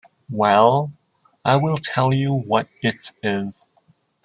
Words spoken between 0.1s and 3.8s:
Well, I will tell you what it is.